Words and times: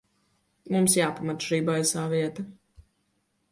Mums 0.75 0.95
jāpamet 0.99 1.45
šī 1.49 1.61
baisā 1.69 2.07
vieta. 2.17 2.49